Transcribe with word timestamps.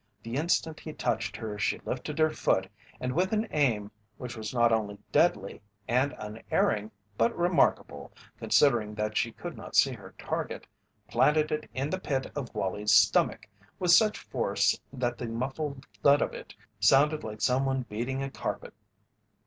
The 0.23 0.33
instant 0.35 0.79
he 0.79 0.93
touched 0.93 1.35
her 1.37 1.59
she 1.59 1.77
lifted 1.85 2.17
her 2.17 2.31
foot 2.31 2.67
and 2.99 3.13
with 3.13 3.33
an 3.33 3.47
aim 3.51 3.91
which 4.17 4.35
was 4.35 4.51
not 4.51 4.71
only 4.71 4.97
deadly 5.11 5.61
and 5.87 6.15
unerring 6.17 6.89
but 7.19 7.37
remarkable, 7.37 8.11
considering 8.39 8.95
that 8.95 9.15
she 9.15 9.31
could 9.31 9.55
not 9.55 9.75
see 9.75 9.91
her 9.91 10.15
target, 10.17 10.65
planted 11.07 11.51
it 11.51 11.69
in 11.75 11.91
the 11.91 11.99
pit 11.99 12.31
of 12.35 12.51
Wallie's 12.55 12.91
stomach 12.91 13.45
with 13.77 13.91
such 13.91 14.17
force 14.17 14.81
that 14.91 15.19
the 15.19 15.27
muffled 15.27 15.85
thud 16.01 16.23
of 16.23 16.33
it 16.33 16.55
sounded 16.79 17.23
like 17.23 17.39
someone 17.39 17.83
beating 17.83 18.23
a 18.23 18.31
carpet. 18.31 18.73